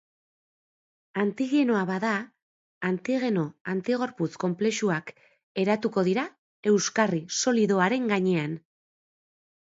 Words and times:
Antigenoa 1.23 1.81
bada, 1.89 2.13
antigeno-antigorputz 2.87 4.29
konplexuak 4.43 5.11
eratuko 5.65 6.05
dira 6.07 6.23
euskarri 6.71 7.21
solidoaren 7.41 8.09
gainean. 8.13 8.57